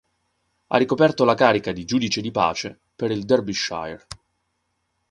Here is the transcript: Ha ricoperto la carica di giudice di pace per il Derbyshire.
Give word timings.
Ha 0.69 0.77
ricoperto 0.77 1.25
la 1.25 1.35
carica 1.35 1.71
di 1.71 1.85
giudice 1.85 2.21
di 2.21 2.31
pace 2.31 2.79
per 2.95 3.11
il 3.11 3.23
Derbyshire. 3.23 4.07